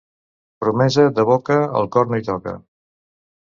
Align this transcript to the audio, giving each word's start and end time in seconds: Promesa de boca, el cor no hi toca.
Promesa 0.63 1.05
de 1.19 1.25
boca, 1.31 1.59
el 1.81 1.87
cor 1.97 2.11
no 2.15 2.21
hi 2.23 2.27
toca. 2.31 2.57